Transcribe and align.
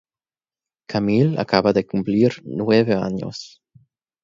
Camille 0.87 1.37
acaba 1.39 1.73
de 1.73 1.85
cumplir 1.85 2.41
nueve 2.43 2.95
años. 2.95 3.61